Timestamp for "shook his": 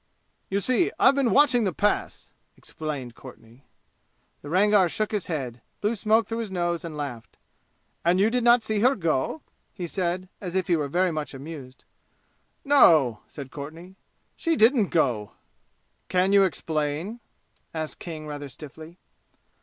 4.89-5.27